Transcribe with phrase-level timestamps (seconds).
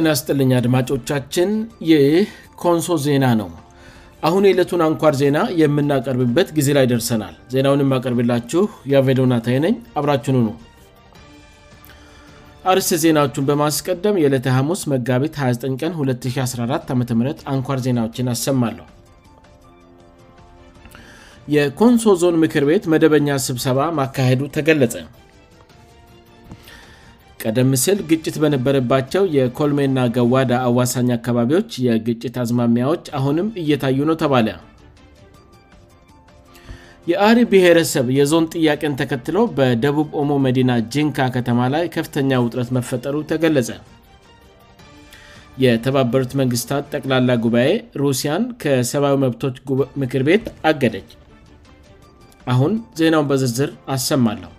[0.00, 1.50] የና ስጥልኛ አድማጮቻችን
[1.88, 2.04] ይህ
[2.62, 3.48] ኮንሶ ዜና ነው
[4.26, 10.54] አሁን የለቱን አንኳር ዜና የምናቀርብበት ጊዜ ላይ ደርሰናል ዜናውን የማቀርብላችሁ የቬሎናታይ ነኝ አብራችኑ ነው
[12.72, 17.22] አርስ ዜናዎቹን በማስቀደም የዕለተ ሐሙስ መጋቢት 29 ቀን 214 ዓም
[17.54, 18.86] አንኳር ዜናዎችን አሰማለሁ
[21.56, 24.94] የኮንሶ ዞን ምክር ቤት መደበኛ ስብሰባ ማካሄዱ ተገለጸ
[27.42, 34.48] ቀደም ስል ግጭት በነበረባቸው የኮልሜና ገዋዳ አዋሳኝ አካባቢዎች የግጭት አዝማሚያዎች አሁንም እየታዩ ነው ተባለ
[37.10, 43.70] የአሪ ብሔረሰብ የዞን ጥያቄን ተከትሎ በደቡብ ኦሞ መዲና ጅንካ ከተማ ላይ ከፍተኛ ውጥረት መፈጠሩ ተገለጸ
[45.64, 47.70] የተባበሩት መንግስታት ጠቅላላ ጉባኤ
[48.02, 49.56] ሩሲያን ከሰብዊ መብቶች
[50.02, 51.10] ምክር ቤት አገደች
[52.52, 54.50] አሁን ዜናውን በዝርዝር አሰማለሁ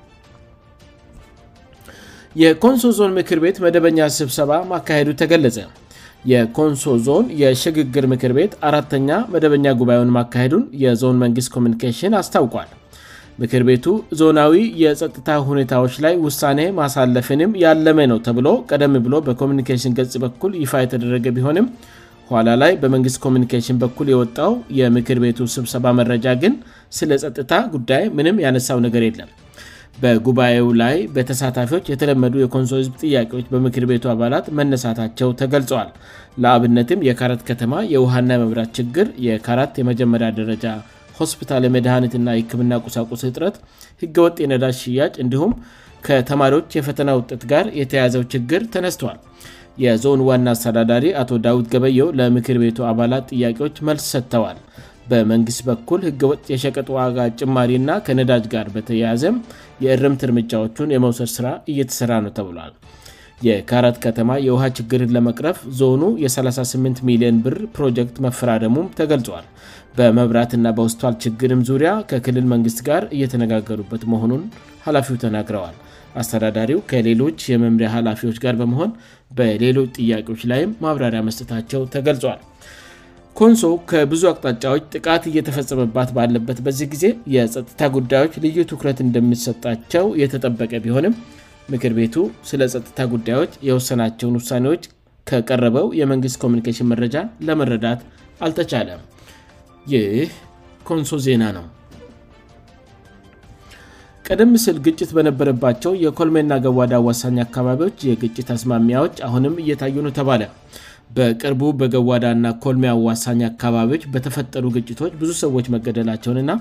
[2.39, 5.57] የኮንሶ ዞን ምክር ቤት መደበኛ ስብሰባ ማካሄዱ ተገለጸ
[6.31, 12.69] የኮንሶ ዞን የሽግግር ምክር ቤት አራተኛ መደበኛ ጉባኤውን ማካሄዱን የዞን መንግስት ኮሚኒኬሽን አስታውቋል
[13.41, 13.85] ምክር ቤቱ
[14.19, 20.73] ዞናዊ የጸጥታ ሁኔታዎች ላይ ውሳኔ ማሳለፍንም ያለመ ነው ተብሎ ቀደም ብሎ በኮሚኒኬሽን ገጽ በኩል ይፋ
[20.85, 21.67] የተደረገ ቢሆንም
[22.33, 24.51] ኋላ ላይ በመንግስት ኮሚኒኬሽን በኩል የወጣው
[24.81, 26.53] የምክር ቤቱ ስብሰባ መረጃ ግን
[26.99, 29.31] ስለጸጥታ ጉዳይ ምንም ያነሳው ነገር የለም
[30.03, 35.89] በጉባኤው ላይ በተሳታፊዎች የተለመዱ የኮንሶል ህዝብ ጥያቄዎች በምክር ቤቱ አባላት መነሳታቸው ተገልጿዋል
[36.43, 40.65] ለአብነትም የካራት ከተማ የውሃና መምራት ችግር የካራት የመጀመሪያ ደረጃ
[41.19, 43.55] ሆስፒታል የመድኃኒት ና የህክምና ቁሳቁስ እጥረት
[44.03, 45.51] ህገወጥ የነዳጅ ሽያጭ እንዲሁም
[46.07, 49.19] ከተማሪዎች የፈተና ውጥት ጋር የተያዘው ችግር ተነስቷል
[49.83, 54.57] የዞን ዋና አስተዳዳሪ አቶ ዳዊት ገበየው ለምክር ቤቱ አባላት ጥያቄዎች መልስ ሰጥተዋል
[55.11, 59.35] በመንግስት በኩል ህገወጥ የሸቀጥ ዋጋ ጭማሪና ከነዳጅ ጋር በተያያዘም
[59.83, 62.73] የእርምት እርምጃዎቹን የመውሰድ ስራ እየተሰራ ነው ተብሏል
[63.47, 69.45] የካራት ከተማ የውሃ ችግርን ለመቅረፍ ዞኑ የ38 ሚሊዮን ብር ፕሮጀክት መፈራደሙም ተገልጿል
[69.99, 74.43] በመብራትና በውስቷል ችግርም ዙሪያ ከክልል መንግስት ጋር እየተነጋገሉበት መሆኑን
[74.85, 75.75] ኃላፊው ተናግረዋል
[76.21, 78.89] አስተዳዳሪው ከሌሎች የመምሪያ ኃላፊዎች ጋር በመሆን
[79.39, 82.39] በሌሎች ጥያቄዎች ላይም ማብራሪያ መስጠታቸው ተገልጿል
[83.39, 87.05] ኮንሶ ከብዙ አቅጣጫዎች ጥቃት እየተፈጸመባት ባለበት በዚህ ጊዜ
[87.35, 91.15] የጥታ ጉዳዮች ልዩ ትኩረት እንደሚሰጣቸው የተጠበቀ ቢሆንም
[91.73, 92.15] ምክር ቤቱ
[92.49, 94.83] ስለ ጥታ ጉዳዮች የወሰናቸውን ውሳኔዎች
[95.29, 97.15] ከቀረበው የመንግስት ኮኒኬሽን መረጃ
[97.47, 98.01] ለመረዳት
[98.45, 99.01] አልተቻለም
[99.93, 100.31] ይህ
[100.89, 101.65] ኮንሶ ዜና ነው
[104.27, 110.43] ቀደም ስል ግጭት በነበረባቸው የኮልሜና ገዋዳ ዋሳኝ አካባቢዎች የግጭት አስማሚያዎች አሁንም እየታዩ ነው ተባለ
[111.17, 116.51] በቅርቡ በገዋዳ እና ኮልሚዋሳኝ አካባቢዎች በተፈጠሩ ግጭቶች ብዙ ሰዎች መገደላቸውንና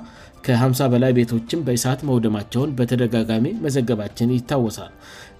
[0.47, 4.91] ከ50 በላይ ቤቶችም በእሳት መውደማቸውን በተደጋጋሚ መዘገባችን ይታወሳል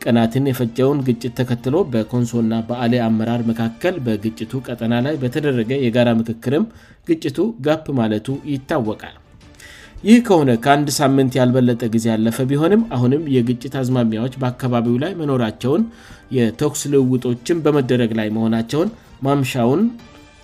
[0.05, 6.67] ቀናትን የፈጨውን ግጭት ተከትሎ በኮንሶ ና በአሌ አመራር መካከል በግጭቱ ቀጠና ላይ በተደረገ የጋራ ምክክርም
[7.11, 7.39] ግጭቱ
[7.69, 9.17] ጋፕ ማለቱ ይታወቃል
[10.09, 15.83] ይህ ከሆነ ከአንድ ሳምንት ያልበለጠ ጊዜ ያለፈ ቢሆንም አሁንም የግጭት አዝማሚያዎች በአካባቢው ላይ መኖራቸውን
[16.37, 18.91] የተኩስ ልውውጦችን በመደረግ ላይ መሆናቸውን
[19.27, 19.83] ማምሻውን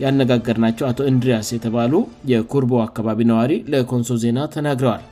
[0.05, 1.93] ያነጋገር ናቸው አቶ እንድሪያስ የተባሉ
[2.33, 5.05] የኮርቦ አካባቢ ነዋሪ ለኮንሶ ዜና ተናግረዋል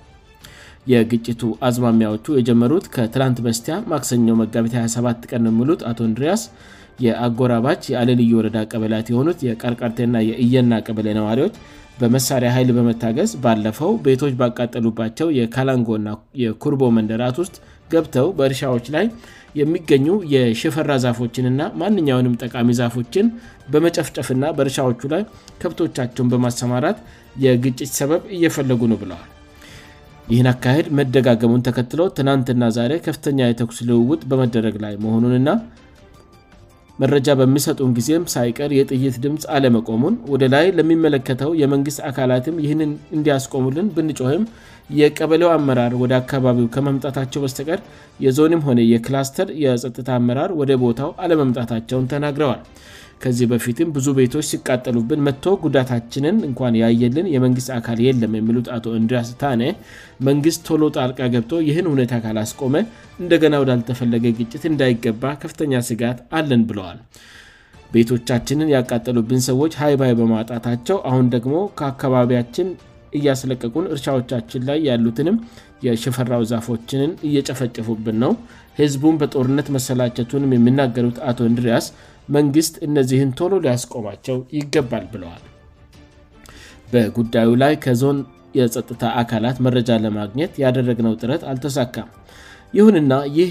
[0.92, 6.42] የግጭቱ አዝማሚያዎቹ የጀመሩት ከትላንት በስቲያ ማክሰኞው መጋቢት 27 ቀን የሙሉት አቶ እንድሪያስ
[7.04, 11.54] የአጎራባች የአለልዩ ወረዳ ቀበላያት የሆኑት የቀርቃርቴና የእየና ቀበለ ነዋሪዎች
[12.00, 16.08] በመሳሪያ ኃይል በመታገዝ ባለፈው ቤቶች ባቃጠሉባቸው የካላንጎ እና
[16.42, 17.56] የኩርቦ መንደራት ውስጥ
[17.92, 19.04] ገብተው በእርሻዎች ላይ
[19.60, 23.26] የሚገኙ የሽፈራ ዛፎችን ና ማንኛውንም ጠቃሚ ዛፎችን
[23.74, 25.22] በመጨፍጨፍና በእርሻዎቹ ላይ
[25.62, 26.98] ከብቶቻቸውን በማሰማራት
[27.44, 29.30] የግጭት ሰበብ እየፈለጉ ነ ብለዋል
[30.32, 35.48] ይህን አካሄድ መደጋገሙን ተከትለው ትናንትና ዛሬ ከፍተኛ የተኩስ ልውውጥ በመደረግ ላይ መሆኑንእና
[37.02, 44.44] መረጃ በሚሰጡን ጊዜም ሳይቀር የጥይት ድምፅ አለመቆሙን ወደ ላይ ለሚመለከተው የመንግሥት አካላትም ይህንን እንዲያስቆሙልን ብንጮወም
[45.00, 47.80] የቀበለው አመራር ወደ አካባቢው ከመምጣታቸው በስተቀር
[48.26, 52.62] የዞንም ሆነ የክላስተር የጸጥታ አመራር ወደ ቦታው አለመምጣታቸውን ተናግረዋል
[53.24, 59.28] ከዚህ በፊትም ብዙ ቤቶች ሲቃጠሉብን መቶ ጉዳታችንን እኳን ያየልን የመንግስት አካል የለም የሚሉት አቶ እንድሪያስ
[59.42, 59.50] ታ
[60.28, 62.74] መንግስት ቶሎ ጣልቃ ገብ ይህን ሁኔታ ካላስቆመ
[63.22, 67.00] እንደገና ወዳልተፈለገ ግጭት እንዳይገባ ከፍተኛ ስጋት አለን ብለዋል
[67.96, 72.68] ቤቶቻችንን ያቃጠሉብን ሰዎች ሀይ ባይ በማውጣታቸው አሁን ደግሞ ከአካባቢያችን
[73.18, 75.36] እያስለቀቁን እርሻዎቻችን ላይ ያሉትንም
[75.86, 78.32] የሽፈራ ዛፎችንን እየጨፈጨፉብን ነው
[78.78, 81.86] ህዝቡን በጦርነት መሰላቸቱንም የሚናገሩት አቶ እንድሪያስ
[82.36, 85.42] መንግስት እነዚህን ቶሎ ሊያስቆማቸው ይገባል ብለዋል
[86.92, 88.18] በጉዳዩ ላይ ከዞን
[88.58, 92.08] የጸጥታ አካላት መረጃ ለማግኘት ያደረግነው ጥረት አልተሳካም
[92.78, 93.50] ይሁንና ይህ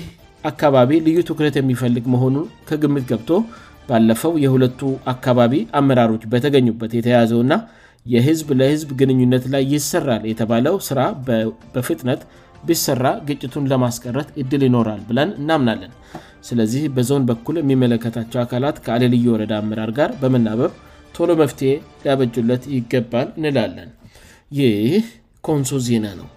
[0.49, 3.31] አካባቢ ልዩ ትኩረት የሚፈልግ መሆኑን ከግምት ገብቶ
[3.89, 4.81] ባለፈው የሁለቱ
[5.13, 7.55] አካባቢ አመራሮች በተገኙበት የተያዘውእና
[8.13, 10.99] የህዝብ ለህዝብ ግንኙነት ላይ ይሰራል የተባለው ስራ
[11.75, 12.21] በፍጥነት
[12.67, 15.91] ቢሰራ ግጭቱን ለማስቀረት እድል ይኖራል ብለን እናምናለን
[16.47, 20.71] ስለዚህ በዞን በኩል የሚመለከታቸው አካላት ከአሌልዩ ወረዳ አምራር ጋር በመናበብ
[21.15, 21.69] ቶሎ መፍትሄ
[22.03, 23.89] ሊያበጁለት ይገባን ንላለን
[24.59, 24.95] ይህ
[25.47, 26.27] ኮንሶዜና ነው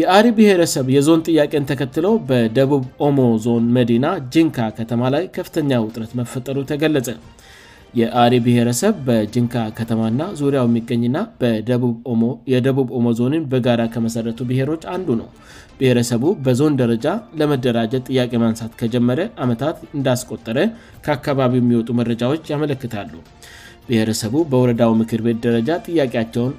[0.00, 6.56] የአሪ ብሔረሰብ የዞን ጥያቄን ተከትለ በደቡብ ኦሞ ዞን መዲና ጅንካ ከተማ ላይ ከፍተኛ ውጥረት መፈጠሩ
[6.70, 7.08] ተገለጸ
[7.98, 11.18] የአሬ ብሔረሰብ በጅንካ ከተማና ዙሪያው የሚገኝና
[12.52, 15.28] የደቡብ ኦሞዞንን በጋራ ከመሠረቱ ብሔሮች አንዱ ነው
[15.78, 17.06] ብሔረሰቡ በዞን ደረጃ
[17.40, 20.58] ለመደራጀት ጥያቄ ማንሳት ከጀመረ ዓመታት እንዳስቆጠረ
[21.06, 23.12] ከአካባቢው የሚወጡ መረጃዎች ያመለክታሉ
[23.88, 26.52] ብሔረሰቡ በወረዳው ምክር ቤት ደረጃ ጥያቄያቸውን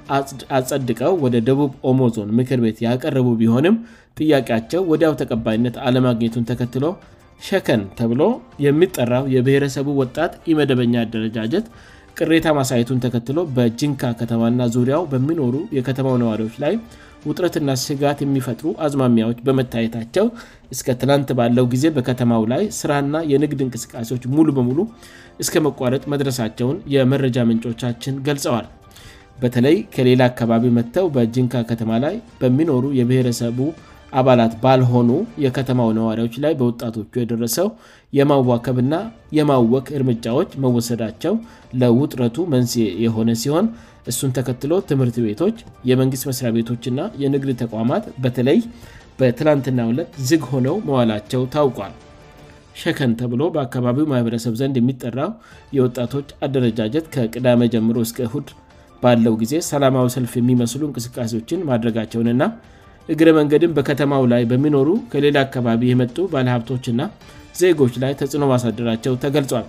[0.58, 3.76] አጸድቀው ወደ ደቡብ ኦሞዞን ምክር ቤት ያቀረቡ ቢሆንም
[4.20, 6.84] ጥያቄያቸው ወዲያው ተቀባይነት አለማግኘቱን ተከትለ
[7.46, 8.22] ሸከን ተብሎ
[8.64, 11.66] የሚጠራው የብሔረሰቡ ወጣት የመደበኛ አደረጃጀት
[12.18, 16.74] ቅሬታ ማሳየቱን ተከትሎ በጅንካ ከተማና ዙሪያው በሚኖሩ የከተማው ነዋሪዎች ላይ
[17.28, 20.26] ውጥረትና ስጋት የሚፈጥሩ አዝማሚያዎች በመታየታቸው
[20.74, 24.78] እስከ ትናንት ባለው ጊዜ በከተማው ላይ ስራና የንግድ እንቅስቃሴዎች ሙሉ በሙሉ
[25.44, 28.66] እስከ መቋረጥ መድረሳቸውን የመረጃ ምንጮቻችን ገልጸዋል
[29.42, 33.58] በተለይ ከሌላ አካባቢ መጥተው በጅንካ ከተማ ላይ በሚኖሩ የብሄረሰቡ
[34.20, 35.10] አባላት ባልሆኑ
[35.44, 37.68] የከተማው ነዋሪዎች ላይ በወጣቶቹ የደረሰው
[38.18, 38.94] የማዋከብና
[39.38, 41.34] የማወክ እርምጃዎች መወሰዳቸው
[41.82, 42.72] ለውጥረቱ መንስ
[43.04, 43.66] የሆነ ሲሆን
[44.10, 45.56] እሱን ተከትሎ ትምህርት ቤቶች
[45.90, 48.58] የመንግሥት መስሪያ ቤቶችና የንግድ ተቋማት በተለይ
[49.20, 51.92] በትናንትና ለ ዝግ ሆነው መዋላቸው ታውቋል
[52.80, 55.20] ሸከን ተብሎ በአካባቢው ማህበረሰብ ዘንድ የሚጠራ
[55.76, 58.48] የወጣቶች አደረጃጀት ከቅዳመ ጀምሮ እስከ እሁድ
[59.02, 62.42] ባለው ጊዜ ሰላማዊ ሰልፍ የሚመስሉ እንቅስቃሴዎችን ማድረጋቸውንና
[63.12, 67.00] እግረ መንገድን በከተማው ላይ በሚኖሩ ከሌላ አካባቢ የመጡ ባለሀብቶችና
[67.60, 69.66] ዜጎች ላይ ተጽዕኖ ማሳደራቸው ተገልጿል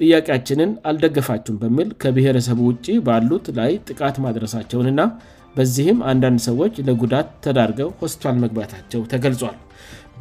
[0.00, 5.02] ጥያቄያችንን አልደገፋችሁም በሚል ከብሔረሰቡ ውጭ ባሉት ላይ ጥቃት ማድረሳቸውን እና
[5.56, 9.56] በዚህም አንዳንድ ሰዎች ለጉዳት ተዳርገው ሆስፒቷል መግባታቸው ተገልጿል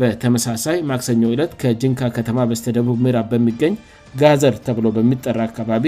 [0.01, 3.73] በተመሳሳይ ማክሰኞው ዕለት ከጅንካ ከተማ በስተ ደቡብ ሚራ በሚገኝ
[4.21, 5.87] ጋዘር ተብለ በሚጠራ አካባቢ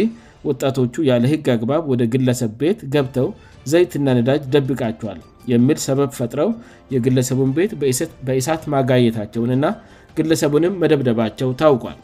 [0.50, 3.28] ወጣቶቹ ያለ ህግ አግባብ ወደ ግለሰብ ቤት ገብተው
[3.74, 5.20] ዘይትና ነዳጅ ደብቃቸዋል
[5.54, 6.50] የሚል ሰበብ ፈጥረው
[6.96, 7.72] የግለሰቡን ቤት
[8.30, 9.66] በሳት ማጋየታቸውን እና
[10.18, 11.98] ግለሰቡንም መደብደባቸው ታውቋል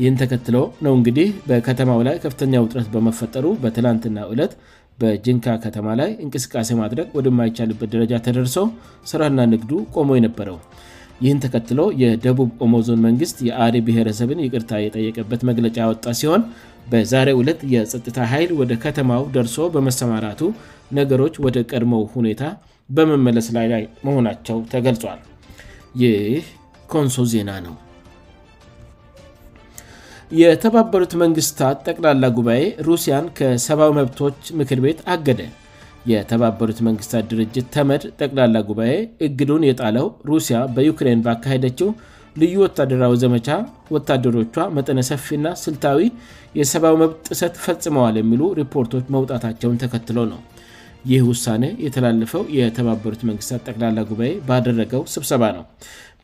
[0.00, 0.56] ይህን ተከትሎ
[0.86, 4.52] ነው እንግዲህ በከተማው ላይ ከፍተኛ ውጥረት በመፈጠሩ በትላንትና ለት
[5.02, 8.56] በጅንካ ከተማ ላይ እንቅስቃሴ ማድረግ ወደማይቻልበት ደረጃ ተደርሶ
[9.10, 10.58] ስራና ንግዱ ቆሞ ነበረው
[11.24, 16.42] ይህን ተከትሎ የደቡብ ኦሞዞን መንግስት የአዴ ብሔረሰብን ቅርታ የጠየቀበት መግለጫ ወጣ ሲሆን
[16.92, 20.42] በዛሬ ለት የጥታ ኃይል ወደ ከተማው ደርሶ በመሰማራቱ
[20.98, 22.42] ነገሮች ወደ ቀድሞው ሁኔታ
[22.96, 23.66] በመመለስ ላይ
[24.06, 25.18] መሆናቸው ተገልጿል
[26.02, 26.44] ይህ
[26.92, 27.74] ኮንሶ ዜና ነው
[30.40, 35.40] የተባበሩት መንግስታት ጠቅላላ ጉባኤ ሩሲያን ከሰብዊ መብቶች ምክር ቤት አገደ
[36.10, 38.92] የተባበሩት መንግስታት ድርጅት ተመድ ጠቅላላ ጉባኤ
[39.26, 41.88] እግዱን የጣለው ሩሲያ በዩክሬን ባካሄደችው
[42.42, 43.48] ልዩ ወታደራዊ ዘመቻ
[43.96, 46.02] ወታደሮቿ መጠነ ሰፊና ስልታዊ
[46.58, 50.40] የሰብዊ መብት ጥሰት ፈጽመዋል የሚሉ ሪፖርቶች መውጣታቸውን ተከትሎ ነው
[51.10, 55.64] ይህ ውሳኔ የተላለፈው የተባበሩት መንግስታት ጠቅላላ ጉባኤ ባደረገው ስብሰባ ነው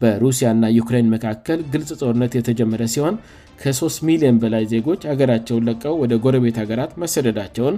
[0.02, 3.16] በሩሲያና ዩክሬን መካከል ግልጽ ጦርነት የተጀመረ ሲሆን
[3.62, 7.76] ከ3ሚሊዮን በላይ ዜጎች ሀገራቸውን ለቀው ወደ ጎረቤት ሀገራት መሰደዳቸውን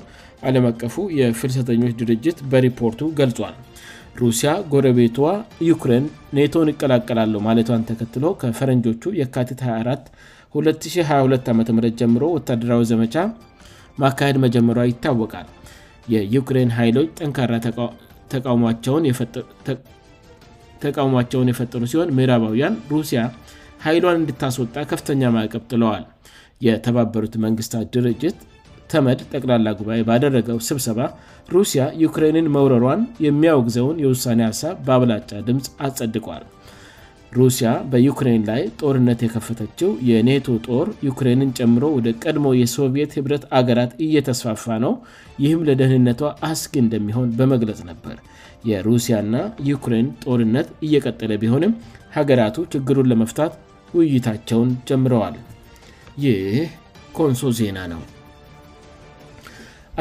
[0.49, 3.55] አለምአቀፉ የፍልሰተኞች ድርጅት በሪፖርቱ ገልጿል
[4.23, 5.19] ሩሲያ ጎረቤቷ
[5.71, 6.05] ዩክሬን
[6.37, 11.61] ኔቶን ይቀላቀላሉ ማለቷን ተከትሎ ከፈረንጆቹ የካቲት 24222 ዓም
[12.03, 13.17] ጀምሮ ወታደራዊ ዘመቻ
[14.05, 15.47] ማካሄድ መጀመሪዋ ይታወቃል
[16.15, 17.53] የዩክሬን ኃይሎች ጠንካራ
[20.85, 23.21] ተቃውሟቸውን የፈጠሩ ሲሆን ምራባውያን ሩሲያ
[23.87, 26.05] ኃይሏን እንድታስወጣ ከፍተኛ ማዕቀብ ጥለዋል
[26.67, 28.37] የተባበሩት መንግስታት ድርጅት
[28.93, 31.01] ተመድ ጠቅላላ ጉባኤ ባደረገው ስብሰባ
[31.55, 36.45] ሩሲያ ዩክሬንን መውረሯን የሚያወግዘውን የውሳኔ አሳብ በአብላጫ ድምፅ አስጸድቋል
[37.38, 44.64] ሩሲያ በዩክሬን ላይ ጦርነት የከፈተችው የኔቶ ጦር ዩክሬንን ጨምሮ ወደ ቀድሞ የሶቪየት ህብረት ሀገራት እየተስፋፋ
[44.85, 44.92] ነው
[45.45, 48.16] ይህም ለደህንነቷ አስግ እንደሚሆን በመግለጽ ነበር
[48.71, 49.35] የሩሲያና
[49.71, 51.75] ዩክሬን ጦርነት እየቀጠለ ቢሆንም
[52.16, 53.54] ሀገራቱ ችግሩን ለመፍታት
[53.97, 55.37] ውይይታቸውን ጀምረዋል
[56.25, 56.54] ይህ
[57.18, 58.02] ኮንሶ ዜና ነው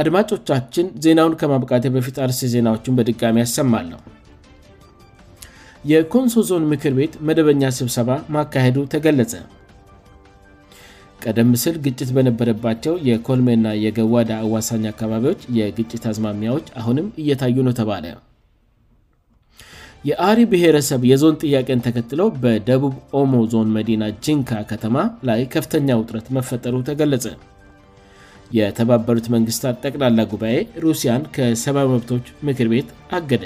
[0.02, 4.00] አድማጮቻችን ዜናውን ከማብቃቴ በፊት አርስ ዜናዎችን በድጋሚ ያሰማለሁ
[5.92, 9.34] የኮንሶ ዞን ምክር ቤት መደበኛ ስብሰባ ማካሄዱ ተገለጸ
[11.24, 18.06] ቀደም ስል ግጭት በነበረባቸው የኮልሜእና የገዋዳ አዋሳኝ አካባቢዎች የግጭት አዝማሚያዎች አሁንም እየታዩ ነው ተባለ
[20.10, 24.98] የአሪ ብሔረሰብ የዞን ጥያቄን ተከትለ በደቡብ ኦሞ ዞን መዲና ጅንካ ከተማ
[25.30, 27.28] ላይ ከፍተኛ ውጥረት መፈጠሩ ተገለጸ
[28.58, 33.46] የተባበሩት መንግስታት ጠቅላላ ጉባኤ ሩሲያን ከሰዊ መብቶች ምክር ቤት አገደ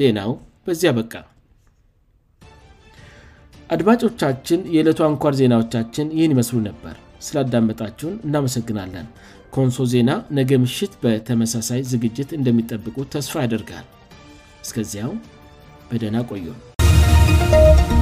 [0.00, 0.32] ዜናው
[0.66, 1.14] በዚያ በቃ
[3.74, 9.06] አድማጮቻችን የዕለቱ አንኳር ዜናዎቻችን ይህን ይመስሉ ነበር ስላዳመጣችሁን እናመሰግናለን
[9.54, 13.86] ከንሶ ዜና ነገ ምሽት በተመሳሳይ ዝግጅት እንደሚጠብቁ ተስፋ ያደርጋል
[14.66, 15.12] እስከዚያው
[15.90, 18.01] በደህና ቆዩም